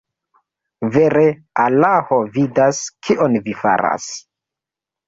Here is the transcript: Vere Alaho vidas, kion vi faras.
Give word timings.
Vere 0.95 1.25
Alaho 1.65 2.19
vidas, 2.39 2.83
kion 3.07 3.43
vi 3.47 3.57
faras. 3.63 4.15